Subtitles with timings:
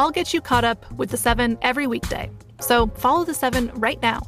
[0.00, 2.30] I'll get you caught up with the seven every weekday.
[2.60, 4.22] So follow the seven right now.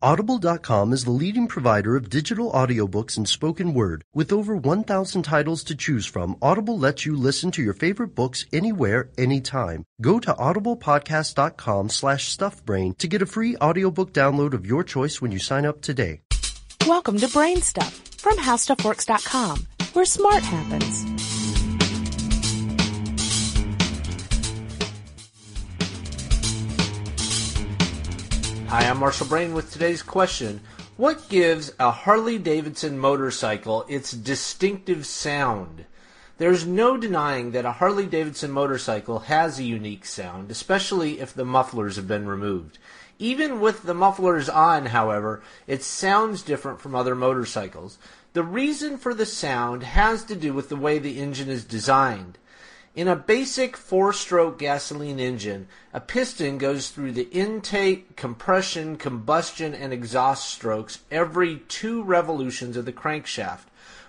[0.00, 4.04] Audible.com is the leading provider of digital audiobooks and spoken word.
[4.14, 8.46] With over 1,000 titles to choose from, Audible lets you listen to your favorite books
[8.52, 9.84] anywhere, anytime.
[10.00, 15.32] Go to audiblepodcast.com slash stuffbrain to get a free audiobook download of your choice when
[15.32, 16.20] you sign up today.
[16.86, 21.33] Welcome to Brain Stuff from HowStuffWorks.com, where smart happens.
[28.74, 30.60] Hi, I'm Marshall Brain with today's question.
[30.96, 35.84] What gives a Harley Davidson motorcycle its distinctive sound?
[36.38, 41.44] There's no denying that a Harley Davidson motorcycle has a unique sound, especially if the
[41.44, 42.78] mufflers have been removed.
[43.20, 47.96] Even with the mufflers on, however, it sounds different from other motorcycles.
[48.32, 52.38] The reason for the sound has to do with the way the engine is designed.
[52.94, 59.92] In a basic four-stroke gasoline engine, a piston goes through the intake, compression, combustion, and
[59.92, 63.64] exhaust strokes every two revolutions of the crankshaft.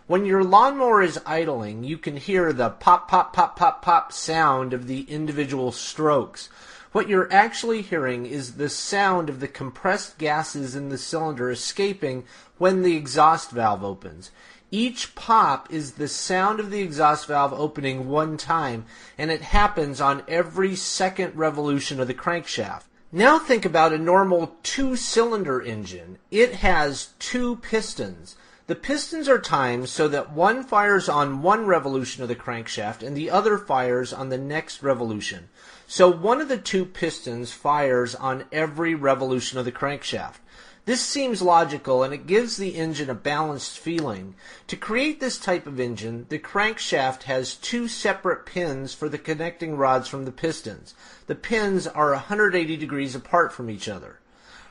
[0.06, 4.72] When your lawnmower is idling, you can hear the pop, pop, pop, pop, pop sound
[4.72, 6.50] of the individual strokes.
[6.92, 12.24] What you're actually hearing is the sound of the compressed gases in the cylinder escaping
[12.60, 14.30] when the exhaust valve opens.
[14.72, 18.86] Each pop is the sound of the exhaust valve opening one time,
[19.18, 22.84] and it happens on every second revolution of the crankshaft.
[23.12, 26.18] Now think about a normal two cylinder engine.
[26.32, 28.36] It has two pistons.
[28.68, 33.16] The pistons are timed so that one fires on one revolution of the crankshaft and
[33.16, 35.50] the other fires on the next revolution.
[35.86, 40.38] So one of the two pistons fires on every revolution of the crankshaft.
[40.86, 44.34] This seems logical and it gives the engine a balanced feeling.
[44.66, 49.78] To create this type of engine, the crankshaft has two separate pins for the connecting
[49.78, 50.96] rods from the pistons.
[51.28, 54.20] The pins are 180 degrees apart from each other.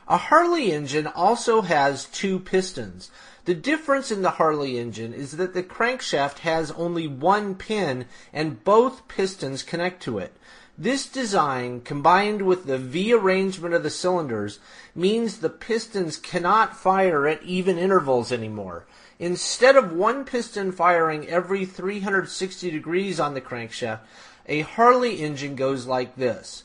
[0.07, 3.09] A Harley engine also has two pistons.
[3.45, 8.63] The difference in the Harley engine is that the crankshaft has only one pin and
[8.63, 10.35] both pistons connect to it.
[10.77, 14.59] This design, combined with the V arrangement of the cylinders,
[14.95, 18.87] means the pistons cannot fire at even intervals anymore.
[19.19, 24.01] Instead of one piston firing every 360 degrees on the crankshaft,
[24.47, 26.63] a Harley engine goes like this.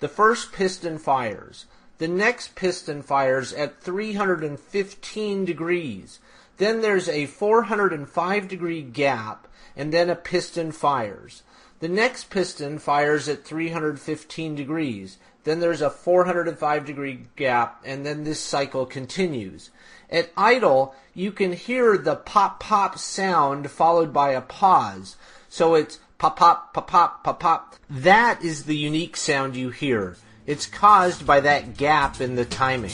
[0.00, 1.66] The first piston fires.
[1.98, 6.18] The next piston fires at 315 degrees.
[6.58, 11.42] Then there's a 405 degree gap, and then a piston fires.
[11.80, 15.18] The next piston fires at 315 degrees.
[15.44, 19.70] Then there's a 405 degree gap, and then this cycle continues.
[20.10, 25.16] At idle, you can hear the pop pop sound followed by a pause.
[25.48, 27.76] So it's pop pop pop pop pop pop.
[27.88, 30.16] That is the unique sound you hear.
[30.46, 32.90] It's caused by that gap in the timing.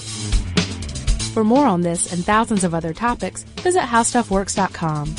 [1.34, 5.14] For more on this and thousands of other topics, visit howstuffworks.com.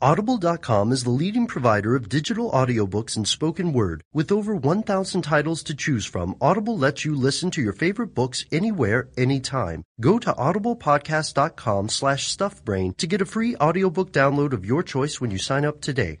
[0.00, 4.04] Audible.com is the leading provider of digital audiobooks and spoken word.
[4.12, 8.44] With over 1,000 titles to choose from, Audible lets you listen to your favorite books
[8.52, 9.82] anywhere, anytime.
[10.00, 15.32] Go to audiblepodcast.com slash stuffbrain to get a free audiobook download of your choice when
[15.32, 16.20] you sign up today.